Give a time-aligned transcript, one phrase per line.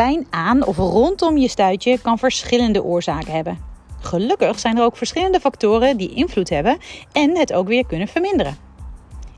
[0.00, 3.58] Pijn aan of rondom je stuitje kan verschillende oorzaken hebben.
[4.00, 6.78] Gelukkig zijn er ook verschillende factoren die invloed hebben
[7.12, 8.56] en het ook weer kunnen verminderen.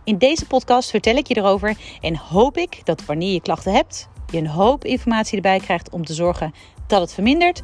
[0.04, 4.08] In deze podcast vertel ik je erover en hoop ik dat wanneer je klachten hebt,
[4.30, 6.54] je een hoop informatie erbij krijgt om te zorgen
[6.86, 7.60] dat het vermindert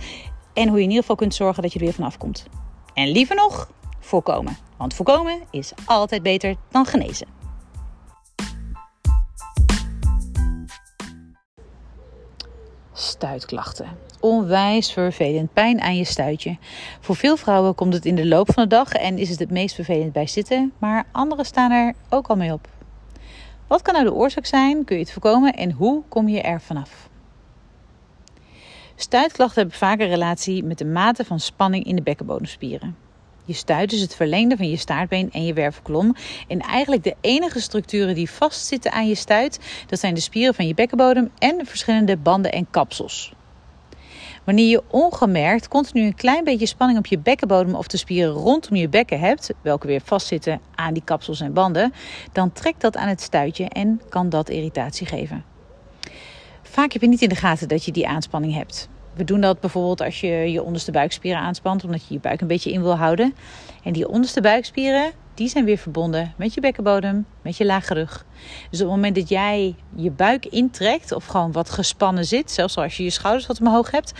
[0.52, 2.46] en hoe je in ieder geval kunt zorgen dat je er weer vanaf komt.
[2.94, 4.56] En liever nog, voorkomen.
[4.76, 7.37] Want voorkomen is altijd beter dan genezen.
[13.18, 13.86] Stuitklachten.
[14.20, 15.52] Onwijs vervelend.
[15.52, 16.56] Pijn aan je stuitje.
[17.00, 19.50] Voor veel vrouwen komt het in de loop van de dag en is het het
[19.50, 22.68] meest vervelend bij zitten, maar anderen staan er ook al mee op.
[23.66, 24.84] Wat kan nou de oorzaak zijn?
[24.84, 27.08] Kun je het voorkomen en hoe kom je er vanaf?
[28.94, 32.96] Stuitklachten hebben vaak een relatie met de mate van spanning in de bekkenbodemspieren.
[33.48, 36.14] Je stuit is het verlengde van je staartbeen en je wervelkolom.
[36.48, 40.66] En eigenlijk de enige structuren die vastzitten aan je stuit, dat zijn de spieren van
[40.66, 43.32] je bekkenbodem en verschillende banden en kapsels.
[44.44, 48.76] Wanneer je ongemerkt continu een klein beetje spanning op je bekkenbodem of de spieren rondom
[48.76, 51.92] je bekken hebt, welke weer vastzitten aan die kapsels en banden,
[52.32, 55.44] dan trekt dat aan het stuitje en kan dat irritatie geven.
[56.62, 58.88] Vaak heb je niet in de gaten dat je die aanspanning hebt.
[59.18, 62.46] We doen dat bijvoorbeeld als je je onderste buikspieren aanspant, omdat je je buik een
[62.46, 63.34] beetje in wil houden.
[63.82, 68.24] En die onderste buikspieren, die zijn weer verbonden met je bekkenbodem, met je lage rug.
[68.70, 72.76] Dus op het moment dat jij je buik intrekt of gewoon wat gespannen zit, zelfs
[72.76, 74.12] als je je schouders wat omhoog hebt,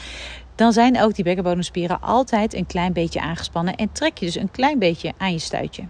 [0.54, 4.50] dan zijn ook die bekkenbodemspieren altijd een klein beetje aangespannen en trek je dus een
[4.50, 5.82] klein beetje aan je stuitje.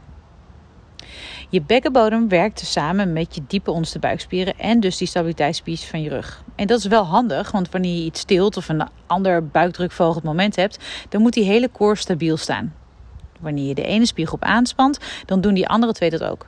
[1.49, 6.09] Je bekkenbodem werkt samen met je diepe onderste buikspieren en dus die stabiliteitsspieren van je
[6.09, 6.43] rug.
[6.55, 10.57] En dat is wel handig, want wanneer je iets stilt of een ander buikdrukverhogend moment
[10.57, 12.75] hebt, dan moet die hele koor stabiel staan.
[13.41, 16.47] Wanneer je de ene spiergroep aanspant, dan doen die andere twee dat ook.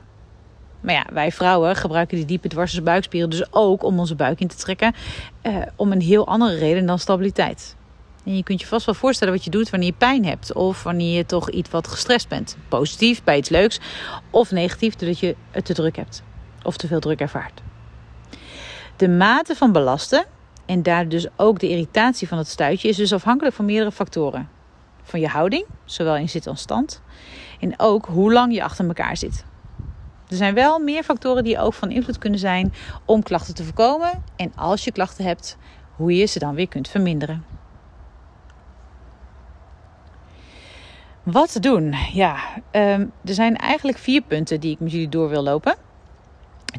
[0.81, 4.47] Maar ja, wij vrouwen gebruiken die diepe dwarse buikspieren dus ook om onze buik in
[4.47, 4.93] te trekken.
[5.41, 7.75] Eh, om een heel andere reden dan stabiliteit.
[8.23, 10.53] En je kunt je vast wel voorstellen wat je doet wanneer je pijn hebt.
[10.53, 12.57] Of wanneer je toch iets wat gestrest bent.
[12.67, 13.79] Positief bij iets leuks.
[14.29, 16.23] Of negatief doordat je het te druk hebt.
[16.63, 17.61] Of te veel druk ervaart.
[18.95, 20.25] De mate van belasten
[20.65, 24.49] en daar dus ook de irritatie van het stuitje is dus afhankelijk van meerdere factoren.
[25.03, 27.01] Van je houding, zowel in zit als stand.
[27.59, 29.45] En ook hoe lang je achter elkaar zit.
[30.27, 32.73] Er zijn wel meer factoren die ook van invloed kunnen zijn
[33.05, 34.23] om klachten te voorkomen.
[34.35, 35.57] En als je klachten hebt,
[35.95, 37.50] hoe je ze dan weer kunt verminderen.
[41.23, 41.95] Wat doen?
[42.13, 42.35] Ja,
[42.71, 45.75] um, er zijn eigenlijk vier punten die ik met jullie door wil lopen.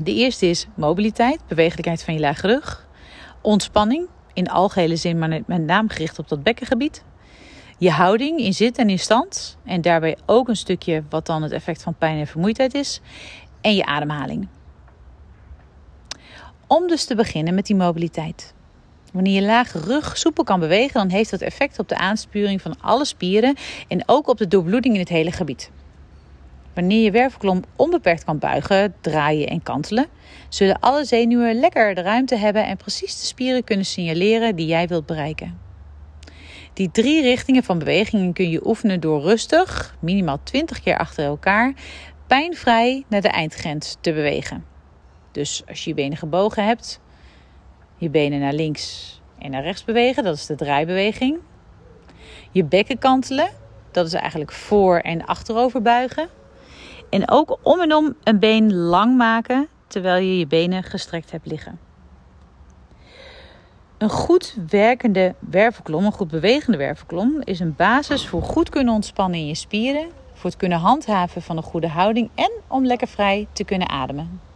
[0.02, 2.88] De eerste is mobiliteit, bewegelijkheid van je lage rug.
[3.40, 7.04] Ontspanning, in algehele zin, maar met name gericht op dat bekkengebied.
[7.78, 9.58] Je houding in zit en in stand.
[9.64, 13.00] En daarbij ook een stukje wat dan het effect van pijn en vermoeidheid is.
[13.60, 14.48] En je ademhaling.
[16.66, 18.54] Om dus te beginnen met die mobiliteit.
[19.12, 22.74] Wanneer je lage rug soepel kan bewegen, dan heeft dat effect op de aanspuring van
[22.80, 23.56] alle spieren
[23.88, 25.70] en ook op de doorbloeding in het hele gebied.
[26.74, 30.06] Wanneer je wervelkolom onbeperkt kan buigen, draaien en kantelen,
[30.48, 34.88] zullen alle zenuwen lekker de ruimte hebben en precies de spieren kunnen signaleren die jij
[34.88, 35.58] wilt bereiken.
[36.72, 41.72] Die drie richtingen van bewegingen kun je oefenen door rustig, minimaal 20 keer achter elkaar,
[42.26, 44.64] pijnvrij naar de eindgrens te bewegen.
[45.32, 47.00] Dus als je je benen gebogen hebt,
[48.02, 51.38] je benen naar links en naar rechts bewegen, dat is de draaibeweging.
[52.50, 53.48] Je bekken kantelen,
[53.90, 56.28] dat is eigenlijk voor- en achterover buigen.
[57.10, 61.46] En ook om en om een been lang maken terwijl je je benen gestrekt hebt
[61.46, 61.78] liggen.
[63.98, 69.38] Een goed werkende wervelkolom, een goed bewegende wervelkolom, is een basis voor goed kunnen ontspannen
[69.38, 73.46] in je spieren, voor het kunnen handhaven van een goede houding en om lekker vrij
[73.52, 74.51] te kunnen ademen.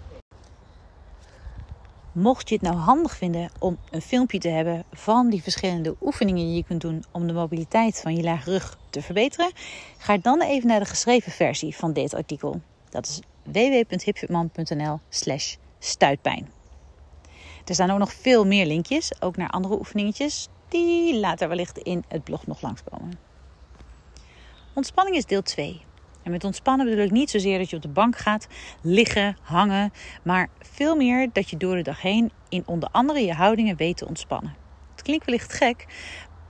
[2.16, 6.44] Mocht je het nou handig vinden om een filmpje te hebben van die verschillende oefeningen
[6.44, 9.52] die je kunt doen om de mobiliteit van je lage rug te verbeteren,
[9.98, 12.60] ga dan even naar de geschreven versie van dit artikel.
[12.88, 16.50] Dat is www.hipfitman.nl/slash stuitpijn.
[17.64, 22.04] Er staan ook nog veel meer linkjes, ook naar andere oefeningetjes, die later wellicht in
[22.08, 23.18] het blog nog langskomen.
[24.74, 25.80] Ontspanning is deel 2.
[26.26, 28.46] En met ontspannen bedoel ik niet zozeer dat je op de bank gaat
[28.82, 29.90] liggen, hangen,
[30.24, 33.96] maar veel meer dat je door de dag heen in onder andere je houdingen weet
[33.96, 34.54] te ontspannen.
[34.90, 35.86] Het klinkt wellicht gek,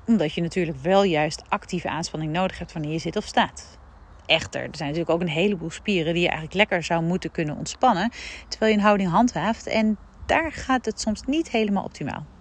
[0.06, 3.78] omdat je natuurlijk wel juist actieve aanspanning nodig hebt wanneer je zit of staat.
[4.26, 7.56] Echter, er zijn natuurlijk ook een heleboel spieren die je eigenlijk lekker zou moeten kunnen
[7.56, 8.10] ontspannen,
[8.48, 9.96] terwijl je een houding handhaaft en
[10.26, 12.35] daar gaat het soms niet helemaal optimaal.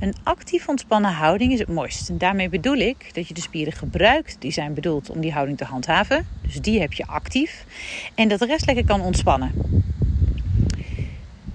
[0.00, 2.18] Een actief ontspannen houding is het mooist.
[2.18, 5.64] Daarmee bedoel ik dat je de spieren gebruikt die zijn bedoeld om die houding te
[5.64, 6.24] handhaven.
[6.42, 7.64] Dus die heb je actief.
[8.14, 9.52] En dat de rest lekker kan ontspannen.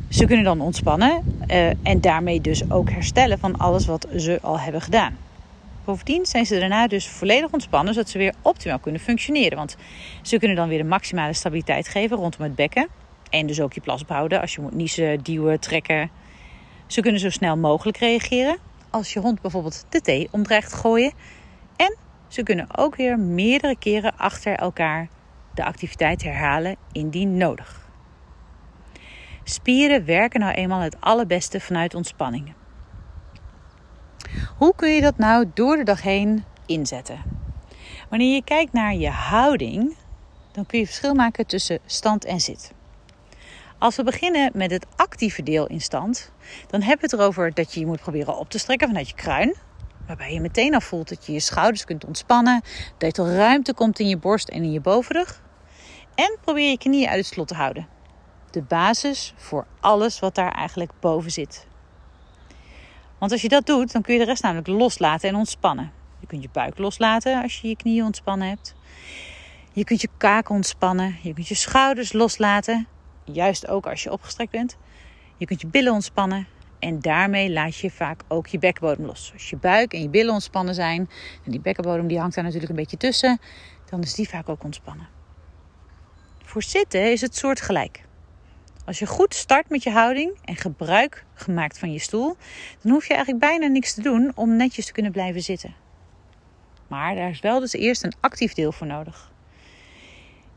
[0.09, 4.59] Ze kunnen dan ontspannen Uh, en daarmee dus ook herstellen van alles wat ze al
[4.59, 5.17] hebben gedaan.
[5.83, 9.57] Bovendien zijn ze daarna dus volledig ontspannen, zodat ze weer optimaal kunnen functioneren.
[9.57, 9.75] Want
[10.21, 12.87] ze kunnen dan weer de maximale stabiliteit geven rondom het bekken.
[13.29, 16.09] En dus ook je plas behouden als je moet niezen, duwen, trekken.
[16.87, 18.57] Ze kunnen zo snel mogelijk reageren
[18.89, 21.13] als je hond bijvoorbeeld de thee omdreigt gooien.
[21.75, 21.97] En
[22.27, 25.07] ze kunnen ook weer meerdere keren achter elkaar
[25.53, 27.89] de activiteit herhalen indien nodig.
[29.43, 32.53] Spieren werken nou eenmaal het allerbeste vanuit ontspanning.
[34.57, 37.21] Hoe kun je dat nou door de dag heen inzetten?
[38.09, 39.95] Wanneer je kijkt naar je houding,
[40.51, 42.74] dan kun je verschil maken tussen stand en zit.
[43.79, 46.31] Als we beginnen met het actieve deel in stand,
[46.67, 49.15] dan hebben we het erover dat je je moet proberen op te strekken vanuit je
[49.15, 49.55] kruin.
[50.07, 52.61] Waarbij je meteen al voelt dat je je schouders kunt ontspannen,
[52.97, 55.41] dat er ruimte komt in je borst en in je bovenrug.
[56.15, 57.87] En probeer je knieën uit het slot te houden.
[58.51, 61.67] De basis voor alles wat daar eigenlijk boven zit.
[63.19, 65.91] Want als je dat doet, dan kun je de rest namelijk loslaten en ontspannen.
[66.19, 68.75] Je kunt je buik loslaten als je je knieën ontspannen hebt.
[69.73, 71.17] Je kunt je kaak ontspannen.
[71.21, 72.87] Je kunt je schouders loslaten.
[73.25, 74.77] Juist ook als je opgestrekt bent.
[75.37, 76.47] Je kunt je billen ontspannen.
[76.79, 79.31] En daarmee laat je vaak ook je bekkenbodem los.
[79.33, 81.09] Als je buik en je billen ontspannen zijn.
[81.45, 83.39] En die bekkenbodem die hangt daar natuurlijk een beetje tussen.
[83.89, 85.07] Dan is die vaak ook ontspannen.
[86.43, 88.03] Voor zitten is het soortgelijk.
[88.85, 92.37] Als je goed start met je houding en gebruik gemaakt van je stoel,
[92.81, 95.75] dan hoef je eigenlijk bijna niks te doen om netjes te kunnen blijven zitten.
[96.87, 99.31] Maar daar is wel dus eerst een actief deel voor nodig.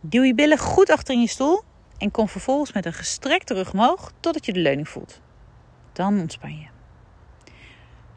[0.01, 1.63] Duw je billen goed achter in je stoel
[1.99, 5.21] en kom vervolgens met een gestrekte rug omhoog totdat je de leuning voelt.
[5.93, 6.67] Dan ontspan je.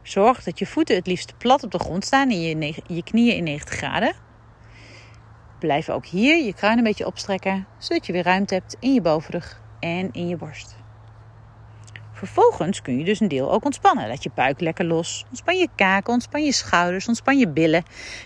[0.01, 3.35] Zorg dat je voeten het liefst plat op de grond staan en je, je knieën
[3.35, 4.13] in 90 graden.
[5.59, 9.01] Blijf ook hier je kruin een beetje opstrekken, zodat je weer ruimte hebt in je
[9.01, 10.75] bovenrug en in je borst.
[12.11, 14.07] Vervolgens kun je dus een deel ook ontspannen.
[14.07, 15.25] Laat je buik lekker los.
[15.29, 17.83] Ontspan je kaken, ontspan je schouders, ontspan je billen.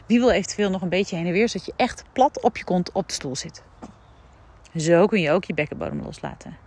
[0.08, 2.64] Wie wil eventueel nog een beetje heen en weer, zodat je echt plat op je
[2.64, 3.64] kont op de stoel zit.
[4.76, 6.58] Zo kun je ook je bekkenbodem loslaten.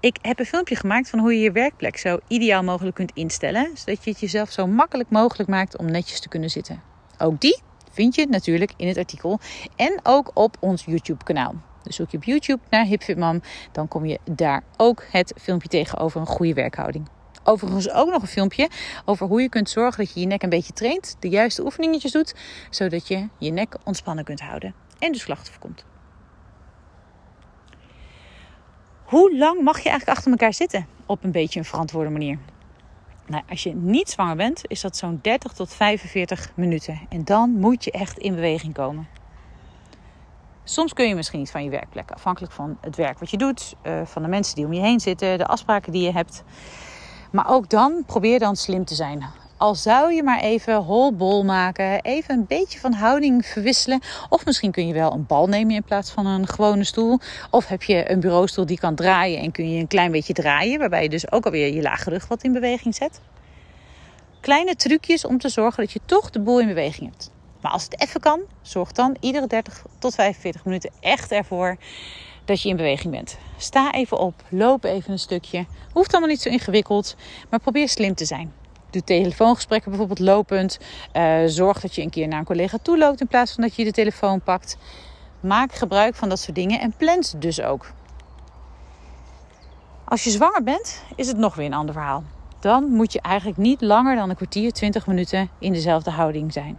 [0.00, 3.70] Ik heb een filmpje gemaakt van hoe je je werkplek zo ideaal mogelijk kunt instellen,
[3.74, 6.82] zodat je het jezelf zo makkelijk mogelijk maakt om netjes te kunnen zitten.
[7.18, 9.40] Ook die vind je natuurlijk in het artikel
[9.76, 11.54] en ook op ons YouTube kanaal.
[11.82, 13.40] Dus zoek je op YouTube naar HipFitMam,
[13.72, 17.08] dan kom je daar ook het filmpje tegen over een goede werkhouding.
[17.44, 18.68] Overigens ook nog een filmpje
[19.04, 22.12] over hoe je kunt zorgen dat je je nek een beetje traint, de juiste oefeningetjes
[22.12, 22.34] doet,
[22.70, 25.84] zodat je je nek ontspannen kunt houden en dus klachten voorkomt.
[29.08, 32.38] Hoe lang mag je eigenlijk achter elkaar zitten op een beetje een verantwoorde manier?
[33.26, 37.00] Nou, als je niet zwanger bent, is dat zo'n 30 tot 45 minuten.
[37.08, 39.08] En dan moet je echt in beweging komen.
[40.64, 43.74] Soms kun je misschien niet van je werkplek, afhankelijk van het werk wat je doet,
[43.82, 46.44] eh, van de mensen die om je heen zitten, de afspraken die je hebt.
[47.32, 49.24] Maar ook dan probeer dan slim te zijn.
[49.58, 54.00] Al zou je maar even holbol maken, even een beetje van houding verwisselen.
[54.28, 57.18] Of misschien kun je wel een bal nemen in plaats van een gewone stoel.
[57.50, 60.78] Of heb je een bureaustoel die kan draaien en kun je een klein beetje draaien.
[60.78, 63.20] Waarbij je dus ook alweer je lage rug wat in beweging zet.
[64.40, 67.30] Kleine trucjes om te zorgen dat je toch de boel in beweging hebt.
[67.60, 71.76] Maar als het even kan, zorg dan iedere 30 tot 45 minuten echt ervoor
[72.44, 73.38] dat je in beweging bent.
[73.56, 75.66] Sta even op, loop even een stukje.
[75.92, 77.16] Hoeft allemaal niet zo ingewikkeld,
[77.50, 78.57] maar probeer slim te zijn.
[78.90, 80.78] Doe telefoongesprekken bijvoorbeeld lopend.
[81.12, 83.74] Uh, zorg dat je een keer naar een collega toe loopt in plaats van dat
[83.74, 84.76] je de telefoon pakt.
[85.40, 87.90] Maak gebruik van dat soort dingen en plan dus ook.
[90.04, 92.24] Als je zwanger bent, is het nog weer een ander verhaal.
[92.60, 96.78] Dan moet je eigenlijk niet langer dan een kwartier, 20 minuten in dezelfde houding zijn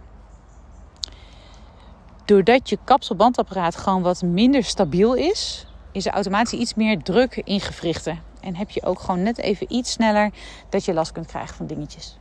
[2.30, 7.60] doordat je kapselbandapparaat gewoon wat minder stabiel is, is er automatisch iets meer druk in
[7.60, 8.29] gewrichten.
[8.40, 10.30] En heb je ook gewoon net even iets sneller
[10.68, 12.18] dat je last kunt krijgen van dingetjes.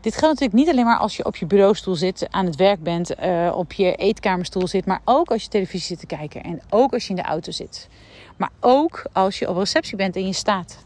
[0.00, 2.82] Dit geldt natuurlijk niet alleen maar als je op je bureaustoel zit, aan het werk
[2.82, 6.60] bent, uh, op je eetkamerstoel zit, maar ook als je televisie zit te kijken en
[6.70, 7.88] ook als je in de auto zit.
[8.36, 10.84] Maar ook als je op receptie bent en je staat.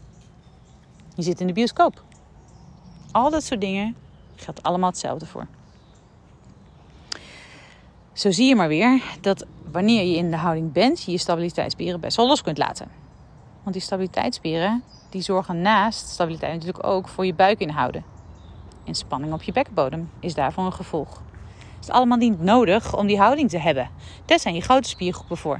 [1.15, 2.03] Je zit in de bioscoop.
[3.11, 3.95] Al dat soort dingen
[4.35, 5.47] geldt allemaal hetzelfde voor.
[8.13, 11.99] Zo zie je maar weer dat wanneer je in de houding bent, je je stabiliteitsspieren
[11.99, 13.00] best wel los kunt laten.
[13.63, 18.03] Want die stabiliteitsspieren die zorgen naast stabiliteit natuurlijk ook voor je buik inhouden.
[18.85, 21.21] En spanning op je bekkenbodem is daarvoor een gevolg.
[21.75, 23.89] Het is allemaal niet nodig om die houding te hebben.
[24.25, 25.59] Daar zijn je grote spiergroepen voor.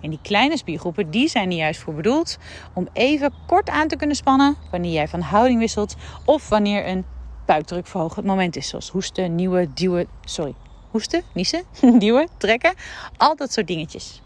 [0.00, 2.38] En die kleine spiergroepen die zijn er juist voor bedoeld
[2.72, 7.04] om even kort aan te kunnen spannen wanneer jij van houding wisselt of wanneer een
[7.46, 10.54] buikdrukverhogend moment is, zoals hoesten, nieuwe, duwen, sorry,
[10.90, 11.62] hoesten, niezen,
[11.98, 12.74] duwen, trekken.
[13.16, 14.22] Al dat soort dingetjes.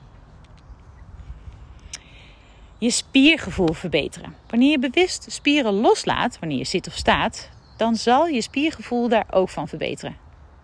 [2.81, 4.35] Je spiergevoel verbeteren.
[4.49, 9.25] Wanneer je bewust spieren loslaat, wanneer je zit of staat, dan zal je spiergevoel daar
[9.31, 10.17] ook van verbeteren.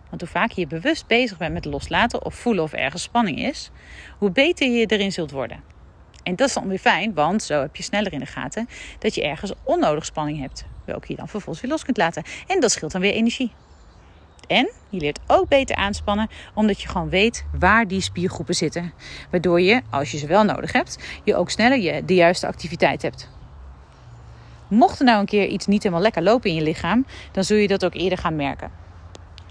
[0.09, 3.71] Want hoe vaker je bewust bezig bent met loslaten of voelen of ergens spanning is,
[4.17, 5.63] hoe beter je erin zult worden.
[6.23, 8.69] En dat is dan weer fijn, want zo heb je sneller in de gaten
[8.99, 12.23] dat je ergens onnodig spanning hebt, welke je dan vervolgens weer los kunt laten.
[12.47, 13.51] En dat scheelt dan weer energie.
[14.47, 18.93] En je leert ook beter aanspannen, omdat je gewoon weet waar die spiergroepen zitten.
[19.31, 23.01] Waardoor je, als je ze wel nodig hebt, je ook sneller je, de juiste activiteit
[23.01, 23.29] hebt.
[24.67, 27.57] Mocht er nou een keer iets niet helemaal lekker lopen in je lichaam, dan zul
[27.57, 28.71] je dat ook eerder gaan merken.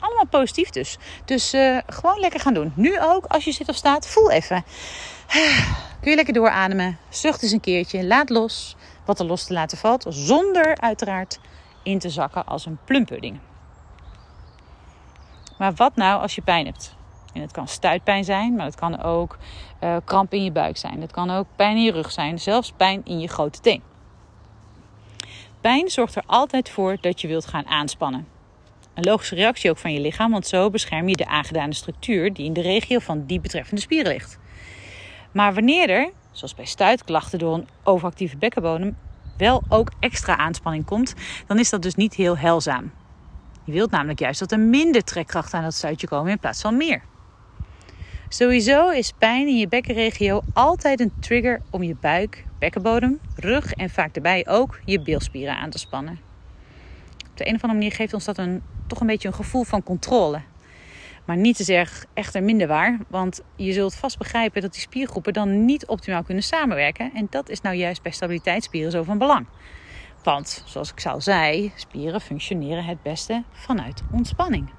[0.00, 0.98] Allemaal positief dus.
[1.24, 2.72] Dus uh, gewoon lekker gaan doen.
[2.74, 4.64] Nu ook, als je zit of staat, voel even.
[6.00, 6.98] Kun je lekker doorademen.
[7.08, 8.04] Zucht eens een keertje.
[8.04, 10.06] Laat los wat er los te laten valt.
[10.08, 11.38] Zonder uiteraard
[11.82, 13.38] in te zakken als een plumpudding.
[15.58, 16.96] Maar wat nou als je pijn hebt?
[17.32, 19.38] En het kan stuitpijn zijn, maar het kan ook
[19.80, 21.00] uh, kramp in je buik zijn.
[21.00, 23.82] Het kan ook pijn in je rug zijn, zelfs pijn in je grote teen.
[25.60, 28.26] Pijn zorgt er altijd voor dat je wilt gaan aanspannen.
[28.94, 32.46] Een logische reactie ook van je lichaam, want zo bescherm je de aangedane structuur die
[32.46, 34.38] in de regio van die betreffende spier ligt.
[35.32, 38.96] Maar wanneer er, zoals bij stuitklachten door een overactieve bekkenbodem,
[39.36, 41.14] wel ook extra aanspanning komt,
[41.46, 42.92] dan is dat dus niet heel heilzaam.
[43.66, 46.76] Je wilt namelijk juist dat er minder trekkracht aan dat stuitje komen in plaats van
[46.76, 47.02] meer.
[48.28, 53.90] Sowieso is pijn in je bekkenregio altijd een trigger om je buik, bekkenbodem, rug en
[53.90, 56.18] vaak daarbij ook je bilspieren aan te spannen.
[57.30, 59.64] Op de een of andere manier geeft ons dat een, toch een beetje een gevoel
[59.64, 60.40] van controle.
[61.24, 65.32] Maar niet te zeggen echter minder waar, want je zult vast begrijpen dat die spiergroepen
[65.32, 67.10] dan niet optimaal kunnen samenwerken.
[67.14, 69.46] En dat is nou juist bij stabiliteitsspieren zo van belang.
[70.26, 74.70] Want, zoals ik al zei, spieren functioneren het beste vanuit ontspanning.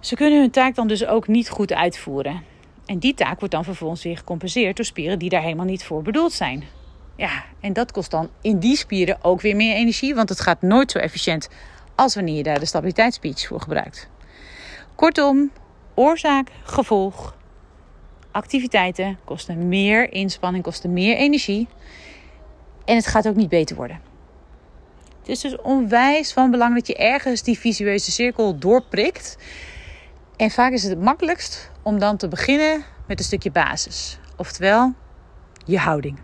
[0.00, 2.42] Ze kunnen hun taak dan dus ook niet goed uitvoeren.
[2.86, 6.02] En die taak wordt dan vervolgens weer gecompenseerd door spieren die daar helemaal niet voor
[6.02, 6.64] bedoeld zijn.
[7.16, 10.62] Ja, en dat kost dan in die spieren ook weer meer energie, want het gaat
[10.62, 11.48] nooit zo efficiënt
[11.94, 14.08] als wanneer je daar de stabiliteitsspeech voor gebruikt.
[14.94, 15.50] Kortom,
[15.94, 17.36] oorzaak, gevolg.
[18.30, 21.68] Activiteiten kosten meer inspanning, kosten meer energie.
[22.84, 24.00] En het gaat ook niet beter worden.
[25.18, 29.36] Het is dus onwijs van belang dat je ergens die visueuze cirkel doorprikt.
[30.36, 34.18] En vaak is het het makkelijkst om dan te beginnen met een stukje basis.
[34.36, 34.94] Oftewel,
[35.64, 36.18] je houding.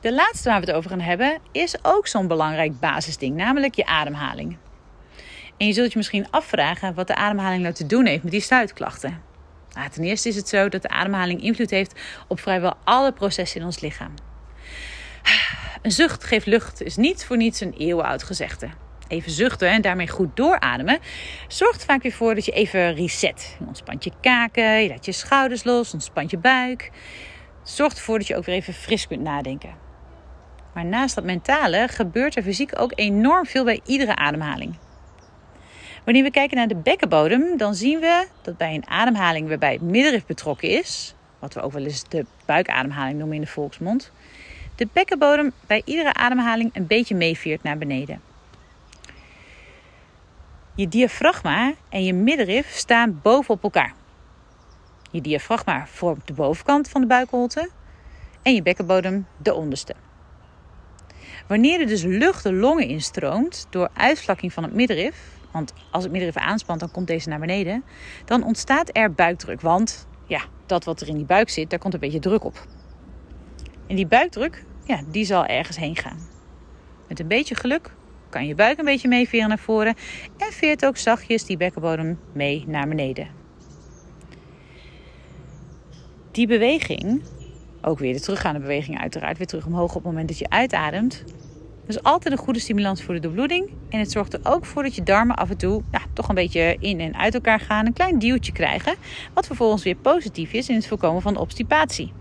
[0.00, 3.86] De laatste waar we het over gaan hebben is ook zo'n belangrijk basisding, namelijk je
[3.86, 4.56] ademhaling.
[5.56, 8.40] En je zult je misschien afvragen wat de ademhaling nou te doen heeft met die
[8.40, 9.29] stuitklachten.
[9.74, 13.60] Nou, ten eerste is het zo dat de ademhaling invloed heeft op vrijwel alle processen
[13.60, 14.14] in ons lichaam.
[15.82, 18.68] Een zucht geeft lucht is niet voor niets een eeuwenoud gezegde.
[19.08, 20.98] Even zuchten en daarmee goed doorademen
[21.48, 23.56] zorgt vaak weer voor dat je even reset.
[23.58, 26.90] Je ontspant je kaken, je laat je schouders los, ontspant je buik.
[27.62, 29.74] Zorgt ervoor dat je ook weer even fris kunt nadenken.
[30.74, 34.76] Maar naast dat mentale gebeurt er fysiek ook enorm veel bij iedere ademhaling.
[36.04, 39.82] Wanneer we kijken naar de bekkenbodem, dan zien we dat bij een ademhaling waarbij het
[39.82, 44.12] middenrif betrokken is, wat we ook wel eens de buikademhaling noemen in de volksmond,
[44.74, 48.20] de bekkenbodem bij iedere ademhaling een beetje meeveert naar beneden.
[50.74, 53.94] Je diafragma en je middenrif staan bovenop elkaar.
[55.10, 57.70] Je diafragma vormt de bovenkant van de buikholte
[58.42, 59.94] en je bekkenbodem de onderste.
[61.46, 65.16] Wanneer er dus lucht de longen instroomt door uitvlakking van het middenrif,
[65.52, 67.84] want als het middenrif aanspant, dan komt deze naar beneden,
[68.24, 69.60] dan ontstaat er buikdruk.
[69.60, 72.66] Want ja, dat wat er in die buik zit, daar komt een beetje druk op.
[73.86, 76.18] En die buikdruk, ja, die zal ergens heen gaan.
[77.08, 77.94] Met een beetje geluk
[78.28, 79.94] kan je buik een beetje meeveren naar voren
[80.36, 83.28] en veert ook zachtjes die bekkenbodem mee naar beneden.
[86.30, 87.22] Die beweging,
[87.82, 91.24] ook weer de teruggaande beweging uiteraard, weer terug omhoog op het moment dat je uitademt,
[91.90, 93.70] is altijd een goede stimulans voor de doorbloeding.
[93.88, 96.34] En het zorgt er ook voor dat je darmen af en toe ja, toch een
[96.34, 97.86] beetje in en uit elkaar gaan.
[97.86, 98.94] Een klein duwtje krijgen.
[99.34, 102.12] Wat vervolgens weer positief is in het voorkomen van obstipatie.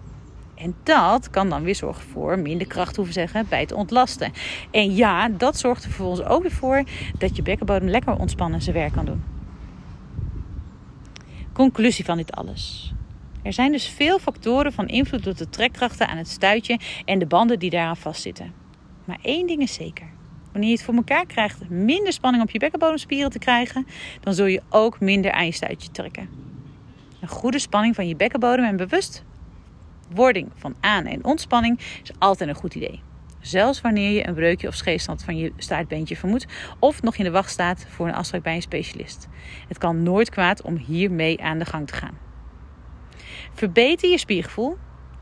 [0.55, 4.31] En dat kan dan weer zorgen voor minder kracht hoeven zeggen bij het ontlasten.
[4.71, 6.83] En ja, dat zorgt er vervolgens ook weer voor
[7.17, 9.23] dat je bekkenbodem lekker ontspannen zijn werk kan doen.
[11.53, 12.93] Conclusie van dit alles.
[13.41, 17.25] Er zijn dus veel factoren van invloed op de trekkrachten aan het stuitje en de
[17.25, 18.53] banden die daaraan vastzitten.
[19.09, 20.07] Maar één ding is zeker.
[20.51, 23.87] Wanneer je het voor elkaar krijgt minder spanning op je bekkenbodemspieren te krijgen,
[24.19, 26.29] dan zul je ook minder aan je stuitje trekken.
[27.21, 32.55] Een goede spanning van je bekkenbodem en bewustwording van aan- en ontspanning is altijd een
[32.55, 33.01] goed idee.
[33.39, 36.45] Zelfs wanneer je een breukje of scheefstand van je staartbeentje vermoedt
[36.79, 39.27] of nog in de wacht staat voor een afspraak bij een specialist.
[39.67, 42.17] Het kan nooit kwaad om hiermee aan de gang te gaan.
[43.53, 44.77] Verbeter je spiergevoel,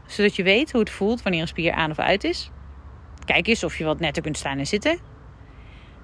[0.06, 2.52] zodat je weet hoe het voelt wanneer een spier aan of uit is.
[3.28, 5.00] Kijk eens of je wat netter kunt staan en zitten.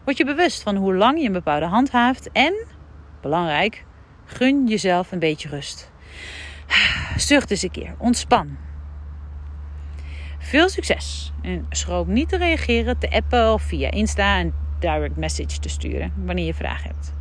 [0.04, 2.66] Word je bewust van hoe lang je een bepaalde handhaaft en,
[3.22, 3.86] belangrijk,
[4.26, 5.92] gun jezelf een beetje rust.
[7.18, 8.58] Zucht eens een keer, ontspan.
[10.40, 15.60] Veel succes en schroom niet te reageren, te appen of via Insta een direct message
[15.60, 17.14] te sturen wanneer je vragen hebt.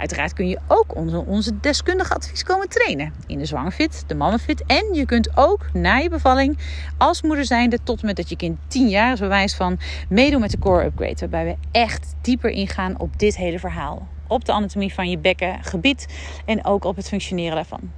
[0.00, 3.12] Uiteraard kun je ook onze, deskundige advies komen trainen.
[3.26, 4.64] In de zwangerfit, de mannenfit.
[4.66, 6.58] En je kunt ook na je bevalling
[6.98, 9.78] als moeder zijnde tot met dat je kind 10 jaar is bewijs van
[10.08, 11.18] meedoen met de core upgrade.
[11.18, 14.08] Waarbij we echt dieper ingaan op dit hele verhaal.
[14.26, 16.06] Op de anatomie van je bekkengebied
[16.46, 17.90] en ook op het functioneren daarvan.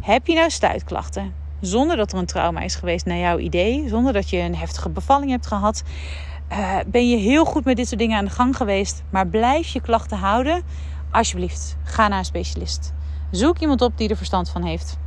[0.00, 1.34] Heb je nou stuitklachten?
[1.60, 3.88] Zonder dat er een trauma is geweest naar jouw idee.
[3.88, 5.82] Zonder dat je een heftige bevalling hebt gehad
[6.52, 9.68] uh, ben je heel goed met dit soort dingen aan de gang geweest, maar blijf
[9.68, 10.62] je klachten houden,
[11.10, 12.92] alsjeblieft, ga naar een specialist.
[13.30, 14.98] Zoek iemand op die er verstand van heeft.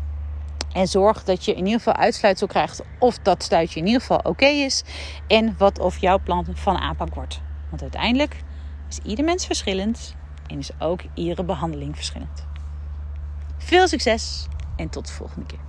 [0.71, 4.19] En zorg dat je in ieder geval uitsluitsel krijgt of dat stuitje in ieder geval
[4.23, 4.83] oké is.
[5.27, 7.41] En wat of jouw plan van aanpak wordt.
[7.69, 8.43] Want uiteindelijk
[8.89, 10.15] is ieder mens verschillend
[10.47, 12.45] en is ook iedere behandeling verschillend.
[13.57, 15.59] Veel succes en tot de volgende keer.